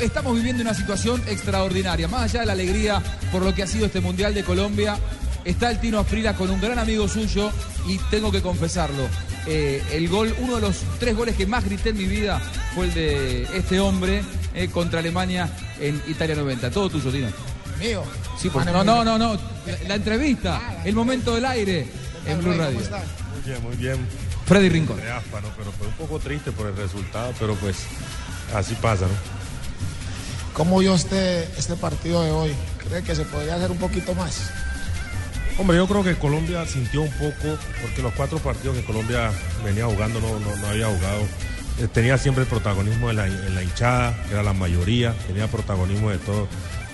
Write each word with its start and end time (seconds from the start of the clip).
estamos 0.00 0.34
viviendo 0.36 0.62
una 0.62 0.74
situación 0.74 1.22
extraordinaria. 1.28 2.08
Más 2.08 2.22
allá 2.22 2.40
de 2.40 2.46
la 2.46 2.52
alegría 2.52 3.02
por 3.32 3.42
lo 3.42 3.54
que 3.54 3.62
ha 3.62 3.66
sido 3.66 3.86
este 3.86 4.00
Mundial 4.00 4.34
de 4.34 4.44
Colombia, 4.44 4.98
está 5.44 5.70
el 5.70 5.80
Tino 5.80 5.98
Asprila 5.98 6.34
con 6.34 6.50
un 6.50 6.60
gran 6.60 6.78
amigo 6.78 7.08
suyo 7.08 7.50
y 7.86 7.98
tengo 8.10 8.30
que 8.32 8.42
confesarlo. 8.42 9.08
eh, 9.46 9.82
el 9.92 10.08
gol, 10.08 10.34
uno 10.40 10.56
de 10.56 10.60
los 10.60 10.76
tres 10.98 11.16
goles 11.16 11.34
que 11.34 11.46
más 11.46 11.64
grité 11.64 11.90
en 11.90 11.96
mi 11.96 12.04
vida 12.04 12.40
fue 12.74 12.86
el 12.86 12.94
de 12.94 13.42
este 13.54 13.80
hombre 13.80 14.22
eh, 14.54 14.68
contra 14.68 15.00
Alemania 15.00 15.48
en 15.80 16.00
Italia 16.08 16.34
90. 16.36 16.70
Todo 16.70 16.90
tuyo, 16.90 17.10
Tino. 17.10 17.28
Mío. 17.78 18.02
Sí, 18.38 18.50
por- 18.50 18.62
Mane, 18.64 18.72
no, 18.76 18.84
no, 18.84 19.04
no, 19.04 19.18
no. 19.18 19.34
La, 19.66 19.88
la 19.88 19.94
entrevista, 19.94 20.82
el 20.84 20.94
momento 20.94 21.34
del 21.34 21.46
aire 21.46 21.86
en 22.26 22.38
Blue 22.38 22.50
¿Cómo 22.52 22.62
Radio. 22.62 22.78
Muy 22.80 23.42
bien, 23.46 23.62
muy 23.62 23.76
bien. 23.76 24.06
Freddy 24.44 24.68
Rincón. 24.68 24.98
Pero 25.00 25.72
fue 25.72 25.86
un 25.86 25.92
poco 25.94 26.18
triste 26.18 26.52
por 26.52 26.66
el 26.66 26.76
resultado, 26.76 27.32
pero 27.40 27.54
pues 27.54 27.76
así 28.54 28.74
pasa, 28.74 29.06
¿no? 29.06 29.39
¿Cómo 30.60 30.80
vio 30.80 30.94
este, 30.94 31.44
este 31.56 31.74
partido 31.74 32.22
de 32.22 32.32
hoy? 32.32 32.52
¿Cree 32.86 33.02
que 33.02 33.14
se 33.14 33.24
podría 33.24 33.54
hacer 33.54 33.70
un 33.70 33.78
poquito 33.78 34.14
más? 34.14 34.50
Hombre, 35.56 35.78
yo 35.78 35.88
creo 35.88 36.04
que 36.04 36.16
Colombia 36.16 36.66
sintió 36.66 37.00
un 37.00 37.10
poco, 37.12 37.56
porque 37.80 38.02
los 38.02 38.12
cuatro 38.12 38.38
partidos 38.40 38.76
que 38.76 38.84
Colombia 38.84 39.32
venía 39.64 39.86
jugando 39.86 40.20
no, 40.20 40.38
no, 40.38 40.66
había 40.68 40.86
jugado. 40.88 41.22
eh, 41.78 41.88
tenía 41.90 42.18
siempre 42.18 42.44
el 42.44 42.50
protagonismo 42.50 43.08
en 43.08 43.16
la, 43.16 43.26
en 43.26 43.54
la 43.54 43.62
hinchada, 43.62 44.14
que 44.24 44.34
era 44.34 44.42
la 44.42 44.52
mayoría, 44.52 45.14
tenía 45.26 45.46
protagonismo 45.46 46.10
de 46.10 46.18
todo 46.18 46.46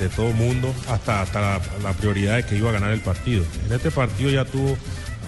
de 0.00 0.08
todo 0.08 0.32
mundo, 0.32 0.74
hasta, 0.88 1.22
hasta 1.22 1.60
la, 1.84 1.92
prioridad 1.92 2.38
de 2.38 2.44
que 2.44 2.56
iba 2.56 2.70
a 2.70 2.72
ganar 2.72 2.90
el 2.90 3.00
partido. 3.00 3.44
En 3.68 3.72
este 3.72 3.92
partido 3.92 4.28
ya 4.30 4.44
tuvo 4.44 4.76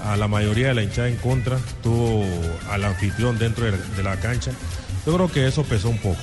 a 0.04 0.16
la 0.16 0.26
mayoría 0.26 0.66
de 0.68 0.74
la 0.74 0.82
hinchada 0.82 1.06
en 1.06 1.18
contra, 1.18 1.56
tuvo 1.84 2.26
al 2.68 2.82
anfitrión 2.82 3.38
dentro 3.38 3.64
de, 3.64 3.78
de 3.78 4.02
la 4.02 4.16
cancha. 4.16 4.50
Yo 5.06 5.14
creo 5.14 5.30
que 5.30 5.46
eso 5.46 5.62
pesó 5.62 5.88
un 5.88 5.98
poco. 5.98 6.18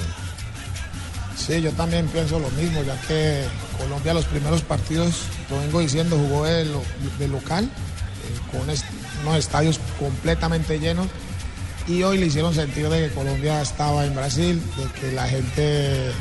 Sí, 1.45 1.61
yo 1.61 1.71
también 1.71 2.07
pienso 2.07 2.39
lo 2.39 2.49
mismo, 2.51 2.83
ya 2.83 2.99
que 3.01 3.43
Colombia 3.77 4.13
los 4.13 4.25
primeros 4.25 4.61
partidos, 4.61 5.23
lo 5.49 5.59
vengo 5.59 5.79
diciendo, 5.79 6.15
jugó 6.17 6.45
de, 6.45 6.65
lo- 6.65 6.83
de 7.17 7.27
local, 7.27 7.65
eh, 7.65 8.57
con 8.57 8.69
est- 8.69 8.85
unos 9.23 9.37
estadios 9.37 9.79
completamente 9.99 10.79
llenos, 10.79 11.07
y 11.87 12.03
hoy 12.03 12.19
le 12.19 12.27
hicieron 12.27 12.53
sentir 12.53 12.87
de 12.89 13.07
que 13.09 13.13
Colombia 13.15 13.59
estaba 13.61 14.05
en 14.05 14.13
Brasil, 14.15 14.61
de 14.77 14.99
que 15.01 15.11
la 15.13 15.27
gente 15.27 16.09
eh, 16.09 16.11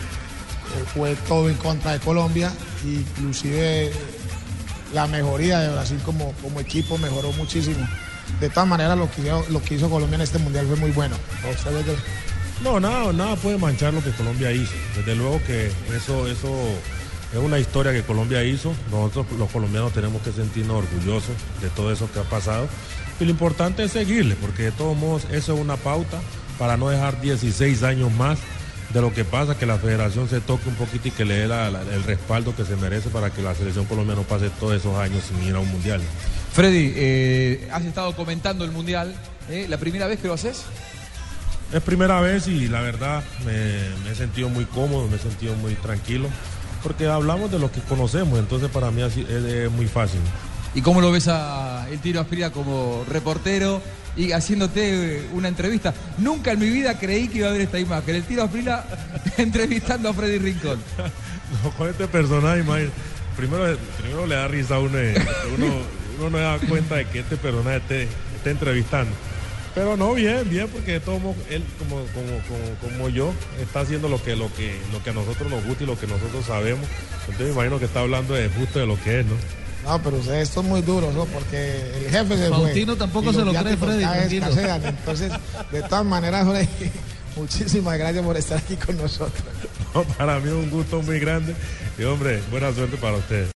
fue 0.94 1.14
todo 1.28 1.50
en 1.50 1.56
contra 1.56 1.92
de 1.92 1.98
Colombia, 2.00 2.50
inclusive 2.84 3.92
la 4.94 5.06
mejoría 5.06 5.60
de 5.60 5.68
Brasil 5.70 5.98
como, 6.04 6.32
como 6.42 6.60
equipo 6.60 6.96
mejoró 6.98 7.30
muchísimo. 7.32 7.86
De 8.40 8.48
todas 8.48 8.68
maneras, 8.68 8.96
lo 8.96 9.10
que, 9.10 9.20
hizo, 9.22 9.44
lo 9.50 9.62
que 9.62 9.74
hizo 9.74 9.90
Colombia 9.90 10.14
en 10.16 10.22
este 10.22 10.38
mundial 10.38 10.66
fue 10.66 10.76
muy 10.76 10.90
bueno. 10.92 11.16
¿Usted 11.52 11.72
ve 11.74 11.82
que- 11.84 11.96
No, 12.62 12.78
nada, 12.78 13.12
nada 13.12 13.36
puede 13.36 13.56
manchar 13.56 13.94
lo 13.94 14.02
que 14.02 14.10
Colombia 14.10 14.52
hizo. 14.52 14.74
Desde 14.96 15.16
luego 15.16 15.40
que 15.46 15.72
eso, 15.96 16.26
eso 16.26 16.54
es 17.32 17.38
una 17.38 17.58
historia 17.58 17.92
que 17.92 18.02
Colombia 18.02 18.44
hizo. 18.44 18.74
Nosotros 18.90 19.26
los 19.38 19.50
colombianos 19.50 19.92
tenemos 19.92 20.20
que 20.22 20.32
sentirnos 20.32 20.84
orgullosos 20.84 21.34
de 21.62 21.70
todo 21.70 21.92
eso 21.92 22.10
que 22.12 22.20
ha 22.20 22.24
pasado. 22.24 22.68
Y 23.18 23.24
lo 23.24 23.30
importante 23.30 23.84
es 23.84 23.92
seguirle, 23.92 24.36
porque 24.40 24.64
de 24.64 24.72
todos 24.72 24.96
modos 24.96 25.26
eso 25.30 25.54
es 25.54 25.60
una 25.60 25.76
pauta 25.76 26.20
para 26.58 26.76
no 26.76 26.90
dejar 26.90 27.20
16 27.20 27.82
años 27.82 28.12
más 28.12 28.38
de 28.92 29.00
lo 29.00 29.12
que 29.14 29.24
pasa, 29.24 29.56
que 29.56 29.66
la 29.66 29.78
federación 29.78 30.28
se 30.28 30.40
toque 30.40 30.68
un 30.68 30.74
poquito 30.74 31.08
y 31.08 31.10
que 31.12 31.24
le 31.24 31.34
dé 31.34 31.44
el 31.44 32.02
respaldo 32.04 32.54
que 32.56 32.64
se 32.64 32.76
merece 32.76 33.08
para 33.08 33.30
que 33.30 33.40
la 33.40 33.54
selección 33.54 33.84
colombiana 33.84 34.20
no 34.20 34.26
pase 34.26 34.50
todos 34.58 34.74
esos 34.74 34.98
años 34.98 35.22
sin 35.24 35.42
ir 35.46 35.54
a 35.54 35.60
un 35.60 35.70
mundial. 35.70 36.00
Freddy, 36.52 36.92
eh, 36.96 37.68
has 37.72 37.84
estado 37.84 38.14
comentando 38.16 38.64
el 38.64 38.72
Mundial. 38.72 39.14
¿eh? 39.48 39.66
¿La 39.68 39.78
primera 39.78 40.06
vez 40.06 40.18
que 40.18 40.26
lo 40.26 40.34
haces? 40.34 40.64
Es 41.72 41.82
primera 41.82 42.20
vez 42.20 42.48
y 42.48 42.66
la 42.68 42.80
verdad 42.80 43.22
me, 43.44 43.52
me 44.04 44.10
he 44.10 44.14
sentido 44.14 44.48
muy 44.48 44.64
cómodo, 44.64 45.06
me 45.06 45.16
he 45.16 45.20
sentido 45.20 45.54
muy 45.54 45.74
tranquilo, 45.74 46.28
porque 46.82 47.06
hablamos 47.06 47.50
de 47.52 47.60
lo 47.60 47.70
que 47.70 47.80
conocemos, 47.82 48.38
entonces 48.40 48.70
para 48.70 48.90
mí 48.90 49.02
así 49.02 49.20
es, 49.28 49.44
es 49.44 49.70
muy 49.70 49.86
fácil. 49.86 50.20
¿Y 50.74 50.82
cómo 50.82 51.00
lo 51.00 51.10
ves 51.10 51.28
a 51.28 51.86
el 51.90 51.98
Tiro 52.00 52.20
Asprila 52.20 52.50
como 52.50 53.04
reportero 53.08 53.82
y 54.16 54.32
haciéndote 54.32 55.18
eh, 55.18 55.28
una 55.32 55.48
entrevista? 55.48 55.92
Nunca 56.18 56.52
en 56.52 56.60
mi 56.60 56.70
vida 56.70 56.98
creí 56.98 57.28
que 57.28 57.38
iba 57.38 57.48
a 57.48 57.50
haber 57.50 57.62
esta 57.62 57.78
imagen. 57.78 58.14
El 58.14 58.22
Tiro 58.24 58.44
Asprila 58.44 58.84
entrevistando 59.36 60.08
a 60.08 60.14
Freddy 60.14 60.38
Rincón. 60.38 60.80
No, 61.64 61.72
con 61.72 61.90
este 61.90 62.06
personaje, 62.06 62.60
imagínate, 62.60 62.92
primero, 63.36 63.76
primero 64.00 64.24
le 64.24 64.36
da 64.36 64.46
risa 64.46 64.76
a 64.76 64.78
uno, 64.78 64.96
eh, 64.96 65.16
uno, 65.58 65.66
uno 66.20 66.30
no 66.30 66.38
da 66.38 66.58
cuenta 66.60 66.94
de 66.94 67.06
que 67.06 67.18
este 67.18 67.36
personaje 67.36 67.78
esté, 67.78 68.02
esté 68.36 68.50
entrevistando. 68.52 69.10
Pero 69.74 69.96
no, 69.96 70.14
bien, 70.14 70.48
bien, 70.48 70.68
porque 70.68 70.92
de 70.92 71.00
todos 71.00 71.20
modos, 71.22 71.36
él 71.48 71.62
como, 71.78 71.96
como, 71.96 72.40
como, 72.48 72.94
como 72.94 73.08
yo 73.08 73.32
está 73.60 73.80
haciendo 73.80 74.08
lo 74.08 74.22
que, 74.22 74.34
lo, 74.34 74.52
que, 74.54 74.76
lo 74.92 75.02
que 75.02 75.10
a 75.10 75.12
nosotros 75.12 75.48
nos 75.48 75.64
gusta 75.64 75.84
y 75.84 75.86
lo 75.86 75.98
que 75.98 76.06
nosotros 76.06 76.44
sabemos. 76.44 76.86
Entonces 77.20 77.46
me 77.46 77.52
imagino 77.52 77.78
que 77.78 77.84
está 77.84 78.00
hablando 78.00 78.34
de 78.34 78.48
justo 78.48 78.80
de 78.80 78.86
lo 78.86 79.00
que 79.00 79.20
es, 79.20 79.26
¿no? 79.26 79.34
No, 79.84 80.02
pero 80.02 80.18
usted, 80.18 80.34
esto 80.40 80.60
es 80.60 80.66
muy 80.66 80.82
duro, 80.82 81.10
¿no? 81.12 81.24
Porque 81.26 81.92
el 81.96 82.10
jefe 82.10 82.36
se 82.36 82.48
fue. 82.48 82.58
Faustino 82.58 82.96
tampoco 82.96 83.32
se 83.32 83.44
lo 83.44 83.52
cree, 83.52 83.76
Freddy. 83.76 84.04
Entonces, 84.84 85.32
de 85.70 85.82
todas 85.82 86.04
maneras, 86.04 86.46
Freddy, 86.46 86.68
muchísimas 87.36 87.96
gracias 87.96 88.24
por 88.24 88.36
estar 88.36 88.58
aquí 88.58 88.76
con 88.76 88.96
nosotros. 88.96 89.42
No, 89.92 90.04
para 90.04 90.38
mí 90.38 90.46
es 90.46 90.54
un 90.54 90.70
gusto 90.70 91.02
muy 91.02 91.18
grande 91.18 91.52
y 91.98 92.04
hombre, 92.04 92.40
buena 92.48 92.72
suerte 92.72 92.96
para 92.96 93.16
ustedes. 93.16 93.48